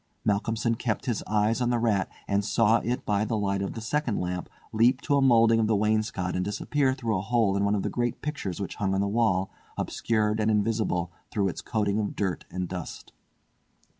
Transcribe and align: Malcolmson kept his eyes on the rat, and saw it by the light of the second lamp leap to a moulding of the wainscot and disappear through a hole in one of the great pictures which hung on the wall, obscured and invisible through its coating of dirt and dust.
Malcolmson 0.25 0.73
kept 0.73 1.05
his 1.05 1.21
eyes 1.27 1.61
on 1.61 1.69
the 1.69 1.77
rat, 1.77 2.09
and 2.27 2.43
saw 2.43 2.79
it 2.83 3.05
by 3.05 3.23
the 3.23 3.37
light 3.37 3.61
of 3.61 3.73
the 3.73 3.81
second 3.81 4.19
lamp 4.19 4.49
leap 4.73 4.99
to 4.99 5.15
a 5.15 5.21
moulding 5.21 5.59
of 5.59 5.67
the 5.67 5.75
wainscot 5.75 6.35
and 6.35 6.43
disappear 6.43 6.95
through 6.95 7.15
a 7.15 7.21
hole 7.21 7.55
in 7.55 7.63
one 7.65 7.75
of 7.75 7.83
the 7.83 7.87
great 7.91 8.19
pictures 8.19 8.59
which 8.59 8.77
hung 8.77 8.95
on 8.95 9.01
the 9.01 9.07
wall, 9.07 9.51
obscured 9.77 10.39
and 10.39 10.49
invisible 10.49 11.11
through 11.29 11.47
its 11.49 11.61
coating 11.61 11.99
of 11.99 12.15
dirt 12.15 12.45
and 12.49 12.67
dust. 12.67 13.13